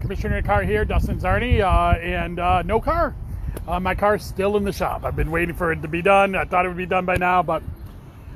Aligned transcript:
commissioner 0.00 0.40
car 0.40 0.62
here, 0.62 0.86
Dustin 0.86 1.18
Czarny, 1.18 1.60
uh, 1.60 1.98
and 1.98 2.38
uh, 2.38 2.62
no 2.62 2.80
car. 2.80 3.14
Uh, 3.68 3.78
my 3.78 3.94
car's 3.94 4.24
still 4.24 4.56
in 4.56 4.64
the 4.64 4.72
shop. 4.72 5.04
I've 5.04 5.16
been 5.16 5.30
waiting 5.30 5.54
for 5.54 5.70
it 5.70 5.82
to 5.82 5.88
be 5.88 6.00
done. 6.00 6.34
I 6.34 6.44
thought 6.44 6.64
it 6.64 6.68
would 6.68 6.78
be 6.78 6.86
done 6.86 7.04
by 7.04 7.16
now, 7.16 7.42
but 7.42 7.62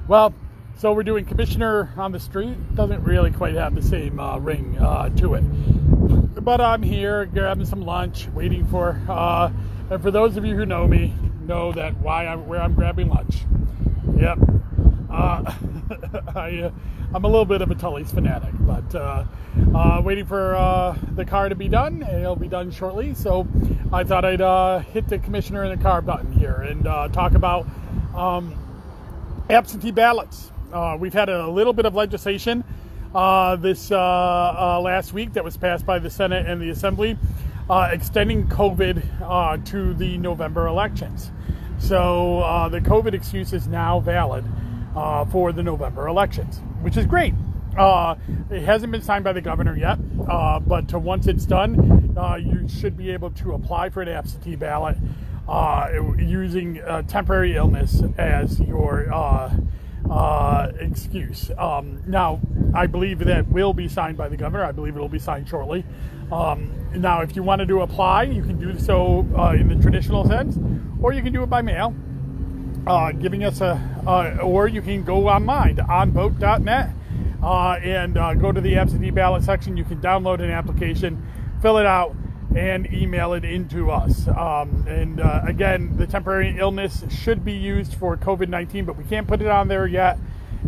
well, 0.06 0.34
so 0.76 0.92
we're 0.92 1.02
doing 1.02 1.24
commissioner 1.24 1.90
on 1.96 2.12
the 2.12 2.20
street. 2.20 2.56
Doesn't 2.74 3.02
really 3.04 3.30
quite 3.30 3.54
have 3.54 3.74
the 3.74 3.80
same 3.80 4.20
uh, 4.20 4.36
ring 4.36 4.76
uh, 4.78 5.08
to 5.16 5.34
it. 5.34 5.44
But 6.44 6.60
I'm 6.60 6.82
here 6.82 7.24
grabbing 7.24 7.64
some 7.64 7.80
lunch, 7.80 8.28
waiting 8.34 8.66
for. 8.66 9.00
Uh, 9.08 9.50
and 9.90 10.02
for 10.02 10.10
those 10.10 10.36
of 10.36 10.44
you 10.44 10.56
who 10.56 10.66
know 10.66 10.86
me, 10.86 11.14
know 11.46 11.72
that 11.72 11.96
why 11.98 12.26
I'm 12.26 12.46
where 12.46 12.60
I'm 12.60 12.74
grabbing 12.74 13.08
lunch. 13.08 13.44
Yep. 14.18 14.38
Uh, 15.10 15.54
I, 16.36 16.58
uh, 16.64 16.70
I'm 17.12 17.24
a 17.24 17.28
little 17.28 17.44
bit 17.44 17.60
of 17.60 17.72
a 17.72 17.74
Tully's 17.74 18.12
fanatic, 18.12 18.52
but 18.60 18.94
uh, 18.94 19.24
uh, 19.74 20.00
waiting 20.04 20.26
for 20.26 20.54
uh, 20.54 20.96
the 21.16 21.24
car 21.24 21.48
to 21.48 21.56
be 21.56 21.66
done, 21.66 22.04
and 22.04 22.22
it'll 22.22 22.36
be 22.36 22.46
done 22.46 22.70
shortly. 22.70 23.14
So 23.14 23.48
I 23.92 24.04
thought 24.04 24.24
I'd 24.24 24.40
uh, 24.40 24.78
hit 24.78 25.08
the 25.08 25.18
commissioner 25.18 25.64
in 25.64 25.76
the 25.76 25.82
car 25.82 26.02
button 26.02 26.30
here 26.30 26.54
and 26.54 26.86
uh, 26.86 27.08
talk 27.08 27.32
about 27.32 27.66
um, 28.14 28.54
absentee 29.50 29.90
ballots. 29.90 30.52
we've 31.00 31.12
had 31.12 31.28
a 31.28 31.48
little 31.48 31.72
bit 31.72 31.84
of 31.84 31.96
legislation 31.96 32.62
this 33.12 33.90
last 33.90 35.12
week 35.12 35.32
that 35.32 35.42
was 35.42 35.56
passed 35.56 35.84
by 35.84 35.98
the 35.98 36.10
Senate 36.10 36.46
and 36.46 36.62
the 36.62 36.70
Assembly, 36.70 37.18
extending 37.68 38.46
COVID 38.46 39.64
to 39.64 39.94
the 39.94 40.16
November 40.18 40.68
elections. 40.68 41.32
So 41.80 42.68
the 42.70 42.80
COVID 42.80 43.14
excuse 43.14 43.52
is 43.52 43.66
now 43.66 43.98
valid 43.98 44.44
uh, 44.94 45.24
for 45.26 45.52
the 45.52 45.62
November 45.62 46.08
elections, 46.08 46.60
which 46.82 46.96
is 46.96 47.06
great. 47.06 47.34
Uh, 47.76 48.16
it 48.50 48.62
hasn't 48.62 48.90
been 48.90 49.02
signed 49.02 49.24
by 49.24 49.32
the 49.32 49.40
governor 49.40 49.76
yet, 49.76 49.98
uh, 50.28 50.58
but 50.58 50.92
once 50.94 51.26
it's 51.26 51.46
done, 51.46 52.14
uh, 52.18 52.34
you 52.34 52.66
should 52.68 52.96
be 52.96 53.10
able 53.10 53.30
to 53.30 53.52
apply 53.52 53.88
for 53.88 54.02
an 54.02 54.08
absentee 54.08 54.56
ballot 54.56 54.96
uh, 55.48 55.88
using 56.18 56.80
temporary 57.06 57.56
illness 57.56 58.02
as 58.18 58.60
your 58.60 59.12
uh, 59.12 60.72
excuse. 60.80 61.50
Um, 61.56 62.02
now, 62.06 62.40
I 62.74 62.86
believe 62.86 63.20
that 63.20 63.48
will 63.48 63.72
be 63.72 63.88
signed 63.88 64.16
by 64.16 64.28
the 64.28 64.36
governor. 64.36 64.64
I 64.64 64.72
believe 64.72 64.96
it 64.96 65.00
will 65.00 65.08
be 65.08 65.18
signed 65.20 65.48
shortly. 65.48 65.84
Um, 66.32 66.72
now, 66.94 67.20
if 67.20 67.36
you 67.36 67.42
wanted 67.42 67.68
to 67.68 67.82
apply, 67.82 68.24
you 68.24 68.42
can 68.42 68.58
do 68.58 68.78
so 68.78 69.20
in 69.54 69.68
the 69.68 69.76
traditional 69.80 70.26
sense, 70.26 70.58
or 71.00 71.12
you 71.12 71.22
can 71.22 71.32
do 71.32 71.44
it 71.44 71.50
by 71.50 71.62
mail 71.62 71.94
uh, 72.90 73.12
giving 73.12 73.44
us 73.44 73.60
a, 73.60 73.80
uh, 74.06 74.42
or 74.42 74.66
you 74.66 74.82
can 74.82 75.04
go 75.04 75.28
online 75.28 75.76
to 75.76 75.82
onvote.net 75.82 76.90
uh, 77.40 77.78
and 77.82 78.18
uh, 78.18 78.34
go 78.34 78.50
to 78.50 78.60
the 78.60 78.76
absentee 78.76 79.10
ballot 79.10 79.44
section. 79.44 79.76
You 79.76 79.84
can 79.84 80.00
download 80.00 80.40
an 80.40 80.50
application, 80.50 81.24
fill 81.62 81.78
it 81.78 81.86
out, 81.86 82.16
and 82.56 82.92
email 82.92 83.34
it 83.34 83.44
into 83.44 83.92
us. 83.92 84.26
Um, 84.26 84.84
and 84.88 85.20
uh, 85.20 85.42
again, 85.44 85.96
the 85.96 86.06
temporary 86.06 86.58
illness 86.58 87.04
should 87.10 87.44
be 87.44 87.52
used 87.52 87.94
for 87.94 88.16
COVID 88.16 88.48
19, 88.48 88.86
but 88.86 88.96
we 88.96 89.04
can't 89.04 89.28
put 89.28 89.40
it 89.40 89.46
on 89.46 89.68
there 89.68 89.86
yet 89.86 90.18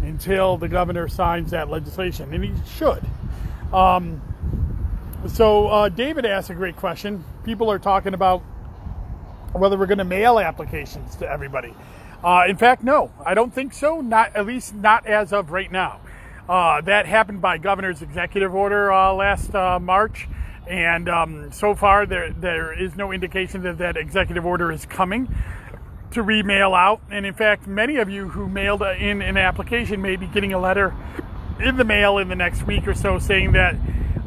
until 0.03 0.57
the 0.57 0.69
governor 0.69 1.09
signs 1.09 1.51
that 1.51 1.71
legislation, 1.71 2.33
and 2.33 2.45
he 2.45 2.53
should. 2.77 3.03
Um, 3.75 4.23
so, 5.27 5.67
uh, 5.67 5.89
David 5.89 6.25
asked 6.25 6.51
a 6.51 6.55
great 6.55 6.77
question. 6.77 7.25
People 7.45 7.71
are 7.71 7.79
talking 7.81 8.15
about 8.15 8.41
whether 9.53 9.77
we're 9.77 9.87
going 9.87 9.99
to 9.99 10.05
mail 10.05 10.39
applications 10.39 11.17
to 11.17 11.29
everybody. 11.29 11.75
Uh, 12.23 12.45
in 12.49 12.57
fact, 12.57 12.85
no, 12.85 13.13
I 13.25 13.35
don't 13.35 13.53
think 13.53 13.73
so. 13.73 14.01
Not 14.01 14.37
at 14.37 14.47
least 14.47 14.75
not 14.75 15.07
as 15.07 15.33
of 15.33 15.51
right 15.51 15.71
now. 15.71 16.01
Uh, 16.49 16.81
that 16.83 17.07
happened 17.07 17.41
by 17.41 17.59
governor's 17.59 18.03
executive 18.03 18.55
order 18.55 18.93
uh, 18.93 19.13
last 19.13 19.55
uh, 19.55 19.79
March, 19.81 20.29
and 20.69 21.09
um, 21.09 21.53
so 21.53 21.75
far 21.75 22.07
there 22.07 22.33
there 22.33 22.73
is 22.73 22.97
no 22.97 23.13
indication 23.13 23.63
that 23.63 23.79
that 23.79 23.97
executive 23.97 24.45
order 24.45 24.71
is 24.71 24.85
coming 24.87 25.35
to 26.13 26.23
remail 26.23 26.77
out. 26.77 27.01
And 27.11 27.27
in 27.27 27.35
fact, 27.35 27.67
many 27.67 27.97
of 27.97 28.09
you 28.09 28.29
who 28.29 28.49
mailed 28.49 28.83
in 28.83 29.23
an 29.23 29.37
application 29.37 30.03
may 30.03 30.17
be 30.17 30.27
getting 30.27 30.53
a 30.53 30.59
letter 30.59 30.95
in 31.61 31.77
the 31.77 31.85
mail 31.85 32.19
in 32.19 32.29
the 32.29 32.37
next 32.37 32.67
week 32.67 32.87
or 32.87 32.95
so 32.95 33.19
saying 33.19 33.53
that 33.53 33.75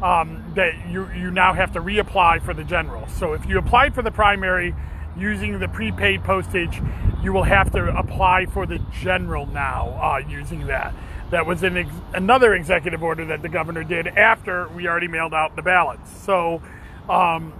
um, 0.02 0.52
that 0.54 0.88
you 0.90 1.10
you 1.12 1.30
now 1.30 1.52
have 1.52 1.72
to 1.72 1.80
reapply 1.80 2.42
for 2.42 2.52
the 2.52 2.64
general. 2.64 3.06
So 3.08 3.32
if 3.32 3.46
you 3.46 3.58
applied 3.58 3.94
for 3.94 4.02
the 4.02 4.10
primary 4.10 4.74
using 5.16 5.58
the 5.58 5.68
prepaid 5.68 6.22
postage, 6.24 6.80
you 7.22 7.32
will 7.32 7.44
have 7.44 7.72
to 7.72 7.96
apply 7.96 8.46
for 8.46 8.66
the 8.66 8.78
general 9.00 9.46
now 9.46 9.88
uh, 10.00 10.18
using 10.28 10.66
that. 10.66 10.94
That 11.30 11.46
was 11.46 11.64
ex- 11.64 11.90
another 12.14 12.54
executive 12.54 13.02
order 13.02 13.24
that 13.26 13.42
the 13.42 13.48
governor 13.48 13.82
did 13.82 14.06
after 14.06 14.68
we 14.68 14.86
already 14.86 15.08
mailed 15.08 15.34
out 15.34 15.56
the 15.56 15.62
ballots. 15.62 16.10
So, 16.22 16.62
um, 17.08 17.52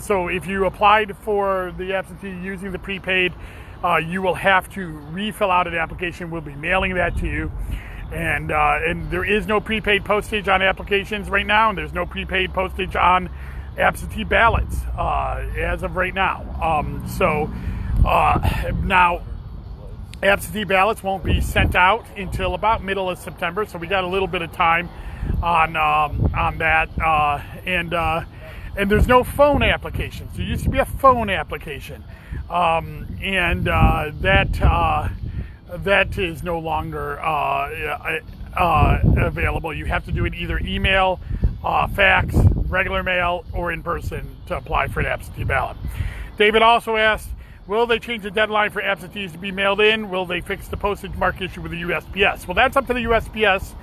so 0.00 0.28
if 0.28 0.46
you 0.46 0.64
applied 0.64 1.16
for 1.18 1.74
the 1.76 1.92
absentee 1.92 2.30
using 2.30 2.72
the 2.72 2.78
prepaid, 2.78 3.34
uh, 3.84 3.96
you 3.96 4.22
will 4.22 4.34
have 4.34 4.72
to 4.74 4.86
refill 5.10 5.50
out 5.50 5.66
an 5.66 5.74
application. 5.74 6.30
We'll 6.30 6.40
be 6.40 6.54
mailing 6.54 6.94
that 6.94 7.16
to 7.18 7.26
you. 7.26 7.52
And 8.12 8.50
uh, 8.50 8.80
and 8.84 9.10
there 9.10 9.24
is 9.24 9.46
no 9.46 9.60
prepaid 9.60 10.04
postage 10.04 10.48
on 10.48 10.62
applications 10.62 11.30
right 11.30 11.46
now, 11.46 11.68
and 11.68 11.78
there's 11.78 11.92
no 11.92 12.06
prepaid 12.06 12.52
postage 12.52 12.96
on 12.96 13.30
absentee 13.80 14.24
ballots 14.24 14.82
uh, 14.96 15.44
as 15.56 15.82
of 15.82 15.96
right 15.96 16.14
now. 16.14 16.44
Um, 16.62 17.08
so 17.08 17.50
uh, 18.06 18.72
now, 18.82 19.22
absentee 20.22 20.64
ballots 20.64 21.02
won't 21.02 21.24
be 21.24 21.40
sent 21.40 21.74
out 21.74 22.06
until 22.16 22.54
about 22.54 22.82
middle 22.84 23.08
of 23.10 23.18
September, 23.18 23.64
so 23.66 23.78
we 23.78 23.86
got 23.86 24.04
a 24.04 24.06
little 24.06 24.28
bit 24.28 24.42
of 24.42 24.52
time 24.52 24.88
on 25.42 25.76
um, 25.76 26.30
on 26.36 26.58
that. 26.58 26.88
Uh, 26.98 27.42
and 27.66 27.94
uh, 27.94 28.24
and 28.76 28.90
there's 28.90 29.08
no 29.08 29.24
phone 29.24 29.62
application. 29.62 30.28
So 30.30 30.38
there 30.38 30.46
used 30.46 30.64
to 30.64 30.70
be 30.70 30.78
a 30.78 30.84
phone 30.84 31.30
application, 31.30 32.04
um, 32.48 33.18
and 33.22 33.68
uh, 33.68 34.12
that 34.20 34.60
uh, 34.62 35.08
that 35.68 36.16
is 36.18 36.42
no 36.42 36.58
longer 36.58 37.16
available. 38.56 39.74
You 39.74 39.86
have 39.86 40.04
to 40.04 40.12
do 40.12 40.24
it 40.24 40.34
either 40.34 40.58
email, 40.58 41.20
fax 41.94 42.34
regular 42.70 43.02
mail, 43.02 43.44
or 43.52 43.72
in 43.72 43.82
person 43.82 44.36
to 44.46 44.56
apply 44.56 44.88
for 44.88 45.00
an 45.00 45.06
absentee 45.06 45.44
ballot. 45.44 45.76
David 46.38 46.62
also 46.62 46.96
asked, 46.96 47.28
Will 47.66 47.86
they 47.86 48.00
change 48.00 48.24
the 48.24 48.32
deadline 48.32 48.70
for 48.70 48.82
absentees 48.82 49.30
to 49.30 49.38
be 49.38 49.52
mailed 49.52 49.80
in? 49.80 50.10
Will 50.10 50.26
they 50.26 50.40
fix 50.40 50.66
the 50.66 50.76
postage 50.76 51.14
mark 51.14 51.40
issue 51.40 51.60
with 51.60 51.70
the 51.70 51.82
USPS? 51.82 52.48
Well, 52.48 52.56
that's 52.56 52.76
up 52.76 52.88
to 52.88 52.94
the 52.94 53.04
USPS. 53.04 53.74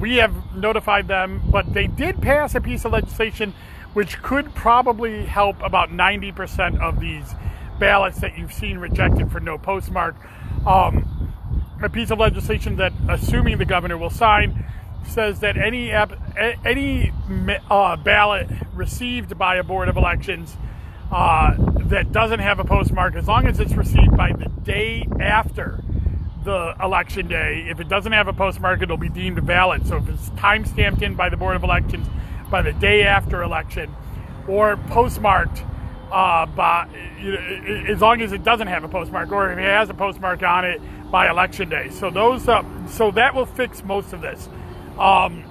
We 0.00 0.16
have 0.16 0.32
notified 0.54 1.08
them, 1.08 1.42
but 1.50 1.74
they 1.74 1.86
did 1.86 2.22
pass 2.22 2.54
a 2.54 2.60
piece 2.62 2.86
of 2.86 2.92
legislation 2.92 3.52
which 3.92 4.22
could 4.22 4.54
probably 4.54 5.24
help 5.24 5.60
about 5.62 5.90
90% 5.90 6.80
of 6.80 7.00
these 7.00 7.34
ballots 7.78 8.20
that 8.20 8.38
you've 8.38 8.52
seen 8.52 8.78
rejected 8.78 9.30
for 9.30 9.40
no 9.40 9.58
postmark. 9.58 10.16
Um, 10.66 11.30
a 11.82 11.88
piece 11.88 12.10
of 12.10 12.18
legislation 12.18 12.76
that, 12.76 12.92
assuming 13.08 13.58
the 13.58 13.64
governor 13.64 13.98
will 13.98 14.10
sign, 14.10 14.64
says 15.06 15.40
that 15.40 15.56
any 15.56 15.92
any 16.64 17.12
uh, 17.70 17.96
ballot 17.96 18.48
received 18.74 19.38
by 19.38 19.56
a 19.56 19.62
board 19.62 19.88
of 19.88 19.96
elections 19.96 20.56
uh, 21.12 21.54
that 21.84 22.12
doesn't 22.12 22.40
have 22.40 22.58
a 22.58 22.64
postmark, 22.64 23.14
as 23.14 23.28
long 23.28 23.46
as 23.46 23.60
it's 23.60 23.74
received 23.74 24.16
by 24.16 24.32
the 24.32 24.48
day 24.62 25.06
after 25.20 25.82
the 26.44 26.74
election 26.82 27.26
day, 27.28 27.66
if 27.68 27.80
it 27.80 27.88
doesn't 27.88 28.12
have 28.12 28.28
a 28.28 28.32
postmark, 28.32 28.82
it'll 28.82 28.96
be 28.96 29.08
deemed 29.08 29.38
valid. 29.40 29.86
So 29.86 29.96
if 29.96 30.08
it's 30.08 30.28
time 30.30 30.64
stamped 30.64 31.02
in 31.02 31.14
by 31.14 31.28
the 31.28 31.36
board 31.36 31.56
of 31.56 31.62
elections 31.62 32.06
by 32.50 32.62
the 32.62 32.72
day 32.72 33.04
after 33.04 33.42
election, 33.42 33.94
or 34.46 34.76
postmarked 34.76 35.62
uh, 36.12 36.46
by, 36.46 36.86
you 37.20 37.32
know, 37.32 37.92
as 37.92 38.00
long 38.00 38.20
as 38.20 38.32
it 38.32 38.44
doesn't 38.44 38.66
have 38.68 38.84
a 38.84 38.88
postmark, 38.88 39.32
or 39.32 39.50
if 39.52 39.58
it 39.58 39.62
has 39.62 39.88
a 39.88 39.94
postmark 39.94 40.42
on 40.42 40.64
it 40.64 40.80
by 41.10 41.30
election 41.30 41.68
day. 41.68 41.88
So 41.90 42.10
those, 42.10 42.46
uh, 42.46 42.62
so 42.86 43.10
that 43.12 43.34
will 43.34 43.46
fix 43.46 43.82
most 43.82 44.12
of 44.12 44.20
this. 44.20 44.48
Um, 44.98 45.44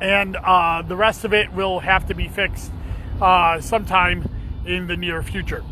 and 0.00 0.36
uh, 0.36 0.82
the 0.82 0.96
rest 0.96 1.24
of 1.24 1.32
it 1.32 1.52
will 1.52 1.80
have 1.80 2.06
to 2.08 2.14
be 2.14 2.28
fixed 2.28 2.72
uh, 3.20 3.60
sometime 3.60 4.28
in 4.66 4.86
the 4.86 4.96
near 4.96 5.22
future. 5.22 5.62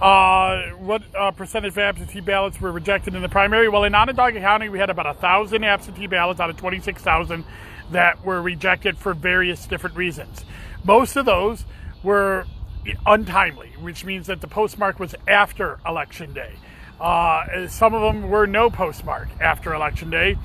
Uh, 0.00 0.70
what 0.78 1.02
uh, 1.16 1.30
percentage 1.32 1.72
of 1.72 1.78
absentee 1.78 2.20
ballots 2.20 2.60
were 2.60 2.70
rejected 2.70 3.14
in 3.14 3.22
the 3.22 3.28
primary? 3.28 3.68
Well, 3.68 3.84
in 3.84 3.94
Onondaga 3.94 4.40
County, 4.40 4.68
we 4.68 4.78
had 4.78 4.90
about 4.90 5.06
a 5.06 5.14
thousand 5.14 5.64
absentee 5.64 6.06
ballots 6.06 6.40
out 6.40 6.50
of 6.50 6.56
26,000 6.56 7.44
that 7.90 8.24
were 8.24 8.40
rejected 8.40 8.98
for 8.98 9.14
various 9.14 9.66
different 9.66 9.96
reasons. 9.96 10.44
Most 10.84 11.16
of 11.16 11.26
those 11.26 11.64
were 12.02 12.46
untimely, 13.06 13.72
which 13.80 14.04
means 14.04 14.28
that 14.28 14.40
the 14.40 14.46
postmark 14.46 15.00
was 15.00 15.14
after 15.26 15.80
election 15.86 16.32
day. 16.32 16.52
Uh, 17.00 17.66
some 17.68 17.94
of 17.94 18.02
them 18.02 18.28
were 18.28 18.46
no 18.46 18.70
postmark 18.70 19.28
after 19.40 19.74
election 19.74 20.10
day, 20.10 20.36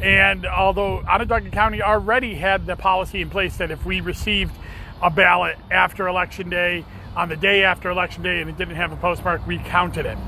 and 0.00 0.46
although 0.46 0.98
Onondaga 1.08 1.50
County 1.50 1.82
already 1.82 2.34
had 2.34 2.66
the 2.66 2.76
policy 2.76 3.20
in 3.20 3.30
place 3.30 3.56
that 3.58 3.70
if 3.70 3.84
we 3.84 4.00
received 4.00 4.54
a 5.02 5.10
ballot 5.10 5.56
after 5.70 6.08
election 6.08 6.50
day, 6.50 6.84
on 7.16 7.28
the 7.28 7.36
day 7.36 7.62
after 7.62 7.90
election 7.90 8.22
day, 8.22 8.40
and 8.40 8.50
it 8.50 8.56
didn't 8.56 8.76
have 8.76 8.92
a 8.92 8.96
postmark, 8.96 9.46
we 9.46 9.58
counted 9.58 10.06
it. 10.06 10.18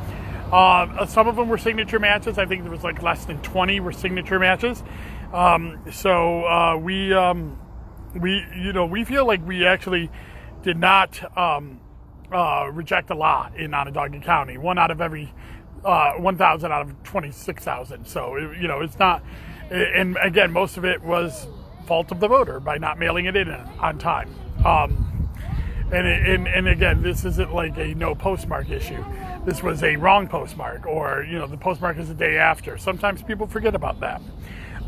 Uh, 0.53 1.05
some 1.07 1.27
of 1.27 1.35
them 1.35 1.49
were 1.49 1.59
signature 1.59 1.99
matches. 1.99 2.39
I 2.39 2.47
think 2.47 2.63
there 2.63 2.71
was 2.71 2.85
like 2.85 3.03
less 3.03 3.25
than 3.25 3.43
20 3.43 3.81
were 3.81 3.93
signature 3.93 4.39
matches. 4.39 4.83
Um, 5.33 5.81
so 5.91 6.45
uh, 6.45 6.77
we, 6.77 7.13
um, 7.13 7.59
we, 8.15 8.45
you 8.57 8.73
know, 8.73 8.87
we 8.87 9.05
feel 9.05 9.27
like 9.27 9.45
we 9.45 9.67
actually 9.67 10.11
did 10.63 10.79
not 10.79 11.37
um, 11.37 11.81
uh, 12.33 12.71
reject 12.73 13.11
a 13.11 13.15
lot 13.15 13.57
in 13.57 13.75
Onondaga 13.75 14.21
County. 14.21 14.57
One 14.57 14.79
out 14.79 14.93
of 14.93 15.01
every 15.01 15.35
uh, 15.85 16.15
1,000 16.15 16.73
out 16.73 16.83
of 16.83 17.03
26,000. 17.05 18.07
So, 18.07 18.37
you 18.37 18.69
know, 18.69 18.81
it's 18.81 18.99
not, 18.99 19.23
and 19.71 20.17
again, 20.23 20.53
most 20.53 20.77
of 20.77 20.85
it 20.85 21.03
was 21.03 21.47
fault 21.87 22.11
of 22.13 22.21
the 22.21 22.29
voter 22.29 22.61
by 22.61 22.79
not 22.79 22.99
mailing 22.99 23.27
it 23.27 23.37
in 23.37 23.49
on 23.51 23.99
time. 23.99 24.35
Um, 24.65 25.31
and, 25.93 26.07
and, 26.07 26.49
and 26.49 26.69
again, 26.69 27.03
this 27.03 27.25
isn't 27.25 27.55
like 27.55 27.77
a 27.79 27.95
no 27.95 28.15
postmark 28.15 28.71
issue. 28.71 29.05
This 29.45 29.63
was 29.63 29.85
a 29.85 29.95
wrong 29.97 30.27
postmark, 30.27 30.85
or, 30.87 31.25
you 31.29 31.39
know, 31.39 31.47
the 31.47 31.57
postmark 31.57 31.99
is 31.99 32.09
the 32.09 32.15
day 32.15 32.37
after. 32.37 32.77
Sometimes 32.77 33.23
people 33.23 33.47
forget 33.47 33.75
about 33.77 34.01
that. 34.01 34.21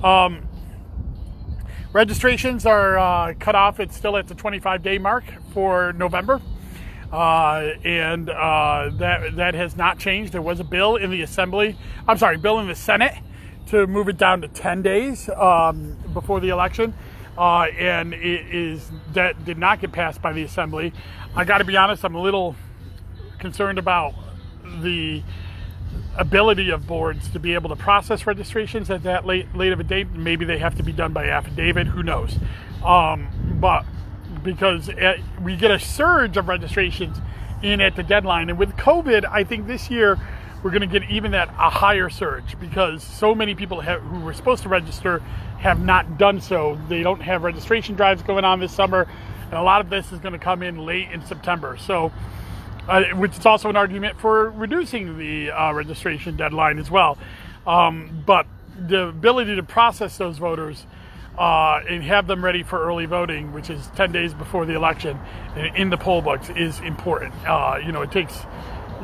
Um, 0.02 0.48
registrations 1.92 2.66
are 2.66 2.98
uh, 2.98 3.34
cut 3.38 3.54
off. 3.54 3.78
It's 3.78 3.96
still 3.96 4.16
at 4.16 4.26
the 4.26 4.34
25 4.34 4.82
day 4.82 4.98
mark 4.98 5.24
for 5.54 5.92
November. 5.92 6.40
Uh, 7.12 7.70
and 7.84 8.28
uh, 8.28 8.90
that 8.94 9.36
that 9.36 9.54
has 9.54 9.76
not 9.76 9.98
changed. 9.98 10.32
There 10.34 10.42
was 10.42 10.60
a 10.60 10.64
bill 10.64 10.96
in 10.96 11.10
the 11.10 11.22
Assembly. 11.22 11.74
I'm 12.06 12.18
sorry, 12.18 12.36
bill 12.36 12.58
in 12.58 12.66
the 12.66 12.74
Senate 12.74 13.14
to 13.68 13.86
move 13.86 14.08
it 14.08 14.16
down 14.16 14.40
to 14.42 14.48
10 14.48 14.82
days 14.82 15.28
um, 15.30 15.96
before 16.12 16.40
the 16.40 16.48
election, 16.48 16.94
uh, 17.36 17.62
and 17.78 18.14
it 18.14 18.54
is 18.54 18.90
that 19.12 19.44
did 19.44 19.58
not 19.58 19.80
get 19.80 19.92
passed 19.92 20.20
by 20.22 20.32
the 20.32 20.42
Assembly. 20.42 20.92
I 21.34 21.44
got 21.44 21.58
to 21.58 21.64
be 21.64 21.76
honest, 21.76 22.04
I'm 22.04 22.14
a 22.14 22.20
little 22.20 22.56
concerned 23.38 23.78
about 23.78 24.14
the 24.80 25.22
ability 26.16 26.70
of 26.70 26.86
boards 26.86 27.28
to 27.30 27.38
be 27.38 27.54
able 27.54 27.68
to 27.70 27.76
process 27.76 28.26
registrations 28.26 28.90
at 28.90 29.04
that 29.04 29.24
late 29.24 29.54
late 29.54 29.72
of 29.72 29.80
a 29.80 29.84
date. 29.84 30.10
Maybe 30.10 30.44
they 30.44 30.58
have 30.58 30.76
to 30.76 30.82
be 30.82 30.92
done 30.92 31.12
by 31.12 31.26
affidavit. 31.26 31.88
Who 31.88 32.02
knows? 32.02 32.36
Um, 32.84 33.28
but 33.60 33.84
because 34.42 34.88
it, 34.88 35.20
we 35.42 35.56
get 35.56 35.70
a 35.70 35.78
surge 35.78 36.36
of 36.36 36.48
registrations 36.48 37.18
in 37.62 37.80
at 37.80 37.96
the 37.96 38.02
deadline. 38.02 38.50
And 38.50 38.58
with 38.58 38.70
COVID, 38.76 39.24
I 39.30 39.44
think 39.44 39.66
this 39.66 39.90
year 39.90 40.18
we're 40.62 40.70
going 40.70 40.88
to 40.88 41.00
get 41.00 41.08
even 41.10 41.32
that 41.32 41.48
a 41.50 41.70
higher 41.70 42.08
surge 42.08 42.58
because 42.58 43.02
so 43.02 43.34
many 43.34 43.54
people 43.54 43.80
have, 43.80 44.00
who 44.02 44.20
were 44.20 44.32
supposed 44.32 44.62
to 44.64 44.68
register 44.68 45.20
have 45.58 45.80
not 45.80 46.18
done 46.18 46.40
so. 46.40 46.78
They 46.88 47.02
don't 47.02 47.20
have 47.20 47.42
registration 47.42 47.94
drives 47.94 48.22
going 48.22 48.44
on 48.44 48.60
this 48.60 48.72
summer, 48.72 49.08
and 49.44 49.54
a 49.54 49.62
lot 49.62 49.80
of 49.80 49.90
this 49.90 50.12
is 50.12 50.18
going 50.18 50.32
to 50.32 50.38
come 50.38 50.62
in 50.62 50.84
late 50.84 51.10
in 51.10 51.24
September. 51.24 51.76
So, 51.76 52.12
uh, 52.88 53.04
which 53.16 53.38
is 53.38 53.46
also 53.46 53.68
an 53.68 53.76
argument 53.76 54.18
for 54.18 54.50
reducing 54.50 55.18
the 55.18 55.50
uh, 55.50 55.72
registration 55.72 56.36
deadline 56.36 56.78
as 56.78 56.90
well. 56.90 57.18
Um, 57.66 58.22
but 58.24 58.46
the 58.78 59.08
ability 59.08 59.56
to 59.56 59.62
process 59.62 60.16
those 60.16 60.38
voters 60.38 60.86
uh, 61.36 61.80
and 61.88 62.02
have 62.02 62.26
them 62.26 62.44
ready 62.44 62.62
for 62.62 62.82
early 62.82 63.06
voting, 63.06 63.52
which 63.52 63.70
is 63.70 63.88
10 63.94 64.12
days 64.12 64.34
before 64.34 64.66
the 64.66 64.74
election, 64.74 65.18
in 65.76 65.90
the 65.90 65.96
poll 65.96 66.20
books 66.20 66.48
is 66.50 66.80
important. 66.80 67.32
Uh, 67.46 67.78
you 67.84 67.92
know, 67.92 68.02
it 68.02 68.10
takes, 68.10 68.40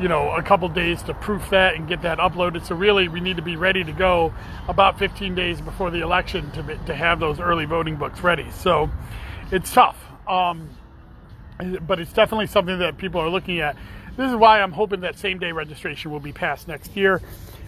you 0.01 0.09
know, 0.09 0.31
a 0.31 0.43
couple 0.43 0.69
days 0.69 1.03
to 1.03 1.15
proof 1.15 1.51
that 1.51 1.75
and 1.75 1.89
get 1.89 2.03
that 2.03 2.19
uploaded. 2.19 2.65
So 2.67 2.75
really, 2.75 3.09
we 3.09 3.21
need 3.21 3.37
to 3.37 3.43
be 3.43 3.57
ready 3.57 3.85
to 3.85 3.93
go 3.93 4.35
about 4.69 4.99
15 4.99 5.35
days 5.35 5.61
before 5.61 5.91
the 5.91 6.01
election 6.01 6.51
to, 6.53 6.63
to 6.87 6.95
have 6.95 7.21
those 7.21 7.41
early 7.41 7.65
voting 7.65 7.97
books 7.97 8.21
ready. 8.21 8.51
So 8.51 8.91
it's 9.51 9.73
tough, 9.73 9.97
um, 10.29 10.69
but 11.87 12.01
it's 12.01 12.13
definitely 12.13 12.47
something 12.47 12.79
that 12.79 12.99
people 12.99 13.21
are 13.21 13.31
looking 13.31 13.61
at. 13.61 13.77
This 14.17 14.31
is 14.31 14.37
why 14.37 14.61
I'm 14.61 14.73
hoping 14.73 15.01
that 15.01 15.19
same 15.19 15.39
day 15.39 15.53
registration 15.53 16.11
will 16.11 16.21
be 16.21 16.33
passed 16.33 16.69
next 16.69 16.97
year 16.97 17.21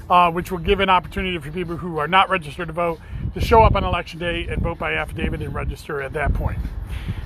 uh, 0.08 0.30
which 0.30 0.50
will 0.50 0.58
give 0.58 0.80
an 0.80 0.88
opportunity 0.88 1.38
for 1.38 1.50
people 1.50 1.76
who 1.76 1.98
are 1.98 2.08
not 2.08 2.28
registered 2.30 2.68
to 2.68 2.72
vote 2.72 3.00
to 3.34 3.40
show 3.40 3.62
up 3.62 3.74
on 3.74 3.84
election 3.84 4.18
day 4.18 4.46
and 4.48 4.62
vote 4.62 4.78
by 4.78 4.94
affidavit 4.94 5.42
and 5.42 5.54
register 5.54 6.00
at 6.00 6.12
that 6.12 6.32
point. 6.34 6.58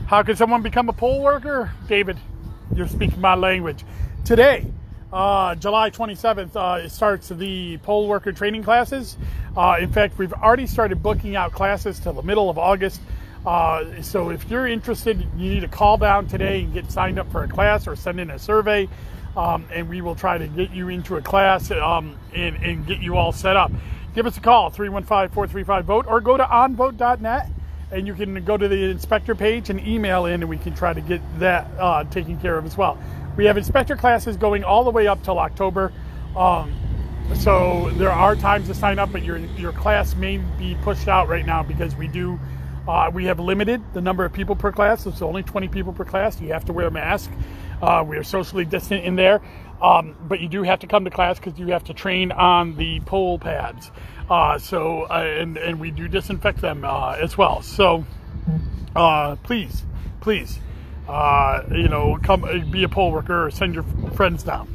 How 0.07 0.23
can 0.23 0.37
someone 0.37 0.63
become 0.63 0.89
a 0.89 0.93
poll 0.93 1.23
worker? 1.23 1.73
David, 1.89 2.19
you're 2.75 2.89
speaking 2.89 3.21
my 3.21 3.35
language. 3.35 3.85
Today, 4.25 4.73
uh, 5.13 5.55
July 5.57 5.91
27th, 5.91 6.57
uh, 6.57 6.89
starts 6.89 7.29
the 7.29 7.79
poll 7.79 8.09
worker 8.09 8.33
training 8.33 8.63
classes. 8.63 9.17
Uh, 9.57 9.77
in 9.81 9.93
fact, 9.93 10.19
we've 10.19 10.33
already 10.33 10.67
started 10.67 11.03
booking 11.03 11.37
out 11.37 11.53
classes 11.53 11.99
till 11.99 12.13
the 12.13 12.23
middle 12.23 12.51
of 12.51 12.59
August. 12.59 13.01
Uh, 13.45 14.03
so 14.03 14.31
if 14.31 14.49
you're 14.51 14.67
interested, 14.67 15.21
you 15.37 15.55
need 15.55 15.61
to 15.61 15.69
call 15.69 15.97
down 15.97 16.27
today 16.29 16.61
and 16.63 16.73
get 16.75 16.91
signed 16.91 17.19
up 17.19 17.31
for 17.33 17.43
a 17.43 17.49
class 17.49 17.87
or 17.87 17.97
send 17.97 18.21
in 18.21 18.31
a 18.31 18.39
survey 18.39 18.89
um, 19.37 19.65
and 19.73 19.89
we 19.89 20.01
will 20.01 20.15
try 20.15 20.39
to 20.39 20.47
get 20.49 20.71
you 20.71 20.89
into 20.89 21.17
a 21.17 21.23
class 21.23 21.71
um, 21.71 22.17
and, 22.35 22.57
and, 22.57 22.87
get 22.87 23.01
you 23.01 23.17
all 23.17 23.33
set 23.33 23.57
up. 23.57 23.71
Give 24.15 24.27
us 24.27 24.37
a 24.37 24.41
call, 24.41 24.71
315-435-VOTE, 24.73 26.07
or 26.09 26.21
go 26.21 26.37
to 26.37 26.43
onvote.net, 26.43 27.49
and 27.93 28.07
you 28.07 28.15
can 28.15 28.45
go 28.45 28.57
to 28.57 28.67
the 28.67 28.91
inspector 28.91 29.37
page 29.37 29.71
and 29.71 29.87
email 29.87 30.27
in, 30.27 30.43
and 30.43 30.49
we 30.49 30.59
can 30.59 30.75
try 30.75 30.93
to 30.93 31.01
get 31.01 31.21
that 31.39 31.69
uh, 31.79 32.05
taken 32.05 32.39
care 32.41 32.59
of 32.59 32.67
as 32.67 32.77
well. 32.77 32.99
We 33.37 33.47
have 33.47 33.57
inspector 33.57 33.97
classes 33.97 34.37
going 34.37 34.65
all 34.65 34.85
the 34.85 34.91
way 34.91 35.07
up 35.07 35.23
till 35.23 35.39
October. 35.39 35.93
Um, 36.37 36.75
so 37.35 37.91
there 37.95 38.11
are 38.11 38.35
times 38.37 38.67
to 38.69 38.75
sign 38.75 38.99
up, 38.99 39.13
but 39.13 39.23
your 39.23 39.39
your 39.39 39.73
class 39.73 40.15
may 40.15 40.39
be 40.39 40.77
pushed 40.83 41.09
out 41.09 41.29
right 41.29 41.47
now 41.47 41.63
because 41.63 41.95
we 41.95 42.09
do 42.09 42.39
uh, 42.89 43.11
we 43.13 43.25
have 43.27 43.39
limited 43.39 43.83
the 43.95 44.01
number 44.01 44.25
of 44.25 44.33
people 44.33 44.57
per 44.57 44.73
class. 44.73 45.07
It's 45.07 45.23
only 45.23 45.43
20 45.43 45.69
people 45.69 45.93
per 45.93 46.05
class. 46.05 46.41
You 46.41 46.53
have 46.53 46.65
to 46.67 46.73
wear 46.73 46.89
a 46.89 46.91
mask. 46.91 47.31
Uh, 47.81 48.05
we 48.07 48.17
are 48.17 48.25
socially 48.25 48.65
distant 48.65 49.05
in 49.05 49.17
there, 49.17 49.41
um, 49.81 50.17
but 50.29 50.41
you 50.41 50.49
do 50.49 50.63
have 50.63 50.81
to 50.81 50.87
come 50.87 51.05
to 51.05 51.11
class 51.11 51.39
because 51.39 51.59
you 51.59 51.69
have 51.69 51.85
to 51.85 51.95
train 51.95 52.33
on 52.33 52.77
the 52.77 53.01
poll 53.01 53.39
pads. 53.39 53.91
Uh, 54.29 54.59
so 54.59 55.03
uh, 55.05 55.23
and 55.39 55.57
and 55.57 55.81
we 55.81 55.91
do 55.91 56.09
disinfect 56.09 56.61
them 56.61 56.85
uh, 56.85 57.13
as 57.13 57.39
well. 57.39 57.63
So 57.63 58.05
uh, 58.95 59.37
please, 59.37 59.85
please, 60.21 60.59
uh, 61.11 61.65
you 61.73 61.89
know, 61.89 62.19
come 62.23 62.71
be 62.71 62.85
a 62.85 62.89
poll 62.89 63.11
worker 63.11 63.47
or 63.47 63.51
send 63.51 63.75
your 63.75 63.83
friends 64.15 64.45
down. 64.45 64.69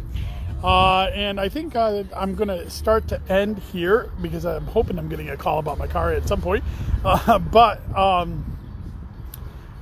and 0.64 1.40
I 1.40 1.48
think 1.48 1.76
I'm 1.76 2.36
going 2.36 2.50
to 2.50 2.70
start 2.70 3.08
to 3.10 3.22
end 3.30 3.60
here 3.60 4.12
because 4.22 4.46
I'm 4.46 4.66
hoping 4.66 5.00
I'm 5.00 5.08
getting 5.08 5.30
a 5.30 5.38
call 5.38 5.60
about 5.60 5.78
my 5.78 5.88
car 5.88 6.12
at 6.12 6.28
some 6.28 6.42
point. 6.42 6.64
but 7.04 7.98
um, 7.98 8.58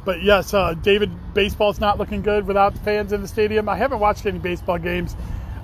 but 0.05 0.22
yes, 0.22 0.53
uh, 0.53 0.74
David, 0.75 1.33
baseball's 1.33 1.79
not 1.79 1.98
looking 1.98 2.22
good 2.22 2.45
without 2.45 2.74
the 2.74 2.79
fans 2.81 3.13
in 3.13 3.22
the 3.22 3.27
stadium. 3.27 3.67
I 3.67 3.77
haven't 3.77 4.00
watched 4.00 4.25
any 4.25 4.38
baseball 4.38 4.77
games. 4.77 5.15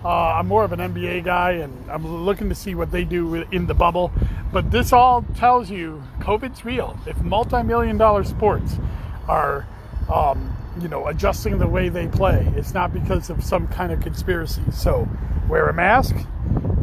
Uh, 0.04 0.08
I'm 0.08 0.48
more 0.48 0.64
of 0.64 0.72
an 0.72 0.80
NBA 0.80 1.26
guy, 1.26 1.52
and 1.52 1.92
I'm 1.92 2.08
looking 2.26 2.48
to 2.50 2.56
see 2.56 2.74
what 2.74 2.90
they 2.90 3.04
do 3.04 3.36
in 3.52 3.68
the 3.68 3.74
bubble. 3.74 4.12
But 4.52 4.72
this 4.72 4.94
all 4.94 5.24
tells 5.36 5.70
you 5.70 6.02
COVID's 6.20 6.64
real. 6.64 6.98
If 7.06 7.22
multi-million 7.22 7.98
dollar 7.98 8.24
sports 8.24 8.78
are, 9.28 9.68
um, 10.12 10.56
you 10.82 10.88
know, 10.88 11.08
adjusting 11.08 11.58
the 11.58 11.68
way 11.68 11.90
they 11.90 12.08
play, 12.08 12.52
it's 12.56 12.74
not 12.74 12.94
because 12.94 13.30
of 13.30 13.44
some 13.44 13.68
kind 13.68 13.92
of 13.92 14.02
conspiracy. 14.02 14.62
So 14.72 15.08
wear 15.48 15.68
a 15.68 15.74
mask 15.74 16.16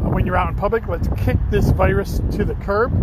when 0.03 0.25
you're 0.25 0.37
out 0.37 0.49
in 0.49 0.55
public. 0.55 0.87
Let's 0.87 1.07
kick 1.17 1.37
this 1.49 1.69
virus 1.71 2.19
to 2.33 2.45
the 2.45 2.55
curb. 2.55 2.93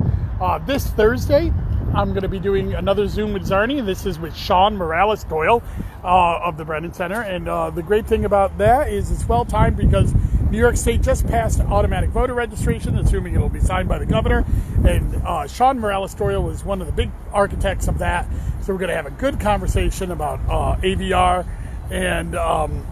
Uh, 0.40 0.58
this 0.58 0.86
Thursday, 0.88 1.52
I'm 1.94 2.10
going 2.10 2.22
to 2.22 2.28
be 2.28 2.40
doing 2.40 2.74
another 2.74 3.06
Zoom 3.06 3.32
with 3.32 3.46
Czarny. 3.48 3.84
This 3.84 4.04
is 4.04 4.18
with 4.18 4.36
Sean 4.36 4.76
Morales 4.76 5.24
Doyle 5.24 5.62
uh, 6.02 6.40
of 6.42 6.56
the 6.56 6.64
Brennan 6.64 6.92
Center. 6.92 7.20
And 7.20 7.48
uh, 7.48 7.70
the 7.70 7.82
great 7.82 8.06
thing 8.06 8.24
about 8.24 8.58
that 8.58 8.92
is 8.92 9.10
it's 9.10 9.28
well 9.28 9.44
timed 9.44 9.76
because 9.76 10.12
New 10.50 10.58
York 10.58 10.76
State 10.76 11.02
just 11.02 11.26
passed 11.26 11.60
automatic 11.60 12.10
voter 12.10 12.34
registration, 12.34 12.96
assuming 12.98 13.34
it 13.34 13.40
will 13.40 13.48
be 13.48 13.60
signed 13.60 13.88
by 13.88 13.98
the 13.98 14.06
governor. 14.06 14.44
And 14.84 15.14
uh, 15.24 15.46
Sean 15.46 15.78
Morales 15.78 16.14
Doyle 16.14 16.42
was 16.42 16.64
one 16.64 16.80
of 16.80 16.86
the 16.86 16.92
big 16.92 17.10
architects 17.32 17.88
of 17.88 17.98
that. 17.98 18.28
So 18.64 18.72
we're 18.72 18.78
going 18.78 18.90
to 18.90 18.96
have 18.96 19.06
a 19.06 19.10
good 19.10 19.38
conversation 19.40 20.10
about 20.10 20.40
uh, 20.48 20.80
AVR 20.80 21.46
and 21.90 22.34
um, 22.34 22.86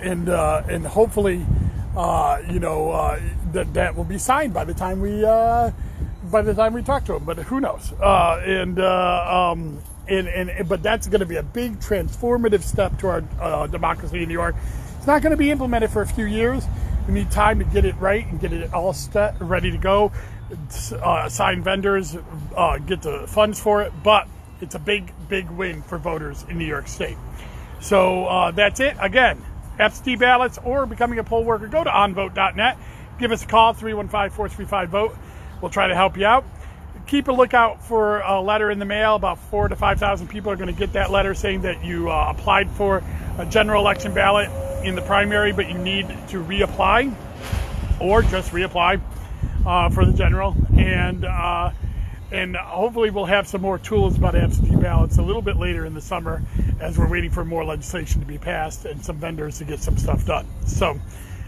and 0.00 0.28
uh, 0.28 0.62
and 0.68 0.86
hopefully, 0.86 1.44
uh, 1.96 2.42
you 2.50 2.60
know, 2.60 3.18
that 3.52 3.72
that 3.74 3.96
will 3.96 4.04
be 4.04 4.18
signed 4.18 4.52
by 4.52 4.64
the 4.64 4.74
time 4.74 5.00
we 5.00 5.24
by 6.30 6.42
the 6.42 6.54
time 6.54 6.72
we 6.72 6.82
talk 6.82 7.04
to 7.04 7.14
him, 7.14 7.24
but 7.24 7.38
who 7.38 7.60
knows? 7.60 7.92
Uh, 8.00 8.42
and, 8.44 8.78
uh, 8.78 9.52
um, 9.52 9.80
and, 10.08 10.28
and, 10.28 10.68
but 10.68 10.82
that's 10.82 11.06
going 11.06 11.20
to 11.20 11.26
be 11.26 11.36
a 11.36 11.42
big 11.42 11.78
transformative 11.78 12.62
step 12.62 12.98
to 12.98 13.06
our 13.06 13.24
uh, 13.40 13.66
democracy 13.66 14.22
in 14.22 14.28
New 14.28 14.34
York. 14.34 14.54
It's 14.96 15.06
not 15.06 15.22
going 15.22 15.30
to 15.30 15.36
be 15.36 15.50
implemented 15.50 15.90
for 15.90 16.02
a 16.02 16.06
few 16.06 16.24
years. 16.24 16.64
We 17.06 17.14
need 17.14 17.30
time 17.30 17.58
to 17.58 17.64
get 17.64 17.84
it 17.84 17.94
right 17.96 18.26
and 18.26 18.40
get 18.40 18.52
it 18.52 18.72
all 18.72 18.92
set, 18.92 19.40
ready 19.40 19.70
to 19.70 19.78
go. 19.78 20.12
Uh, 20.92 21.28
vendors, 21.58 22.16
uh, 22.56 22.78
get 22.78 23.02
the 23.02 23.26
funds 23.26 23.60
for 23.60 23.82
it. 23.82 23.92
But 24.02 24.28
it's 24.60 24.74
a 24.74 24.78
big, 24.78 25.12
big 25.28 25.50
win 25.50 25.82
for 25.82 25.98
voters 25.98 26.44
in 26.48 26.58
New 26.58 26.66
York 26.66 26.88
State. 26.88 27.16
So 27.80 28.26
uh, 28.26 28.50
that's 28.50 28.80
it. 28.80 28.96
Again, 29.00 29.42
absentee 29.78 30.16
ballots 30.16 30.58
or 30.62 30.86
becoming 30.86 31.18
a 31.18 31.24
poll 31.24 31.44
worker, 31.44 31.66
go 31.68 31.84
to 31.84 31.90
onvote.net. 31.90 32.78
Give 33.18 33.30
us 33.30 33.44
a 33.44 33.46
call, 33.46 33.72
315 33.72 34.34
435 34.34 34.90
VOTE. 34.90 35.16
We'll 35.60 35.70
try 35.70 35.88
to 35.88 35.94
help 35.94 36.16
you 36.16 36.26
out. 36.26 36.44
Keep 37.06 37.28
a 37.28 37.32
lookout 37.32 37.84
for 37.84 38.20
a 38.20 38.40
letter 38.40 38.70
in 38.70 38.78
the 38.78 38.84
mail. 38.84 39.14
About 39.14 39.38
four 39.38 39.68
to 39.68 39.76
5,000 39.76 40.28
people 40.28 40.50
are 40.50 40.56
going 40.56 40.72
to 40.72 40.78
get 40.78 40.94
that 40.94 41.10
letter 41.10 41.34
saying 41.34 41.62
that 41.62 41.84
you 41.84 42.10
uh, 42.10 42.34
applied 42.36 42.70
for 42.70 43.02
a 43.38 43.46
general 43.46 43.82
election 43.82 44.14
ballot 44.14 44.50
in 44.84 44.94
the 44.94 45.02
primary, 45.02 45.52
but 45.52 45.68
you 45.68 45.78
need 45.78 46.08
to 46.28 46.42
reapply 46.42 47.14
or 48.00 48.22
just 48.22 48.52
reapply 48.52 49.00
uh, 49.66 49.90
for 49.90 50.04
the 50.04 50.12
general. 50.12 50.56
And 50.76 51.24
uh, 51.24 51.70
and 52.30 52.56
hopefully 52.56 53.10
we'll 53.10 53.24
have 53.24 53.46
some 53.46 53.60
more 53.60 53.78
tools 53.78 54.16
about 54.16 54.34
absentee 54.34 54.76
ballots 54.76 55.18
a 55.18 55.22
little 55.22 55.42
bit 55.42 55.56
later 55.56 55.84
in 55.84 55.94
the 55.94 56.00
summer 56.00 56.42
as 56.80 56.98
we're 56.98 57.08
waiting 57.08 57.30
for 57.30 57.44
more 57.44 57.64
legislation 57.64 58.20
to 58.20 58.26
be 58.26 58.38
passed 58.38 58.84
and 58.84 59.04
some 59.04 59.16
vendors 59.16 59.58
to 59.58 59.64
get 59.64 59.80
some 59.80 59.96
stuff 59.96 60.24
done. 60.24 60.46
So 60.66 60.98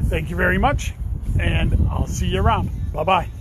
thank 0.04 0.30
you 0.30 0.36
very 0.36 0.58
much, 0.58 0.94
and 1.38 1.88
I'll 1.90 2.06
see 2.06 2.28
you 2.28 2.40
around. 2.40 2.70
Bye 2.92 3.04
bye. 3.04 3.35